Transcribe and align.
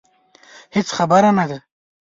هېڅ 0.75 0.87
خبر 0.97 1.23
نه 1.37 1.45
دي. 1.49 1.57